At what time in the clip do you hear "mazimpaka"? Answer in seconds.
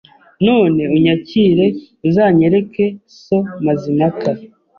3.63-4.29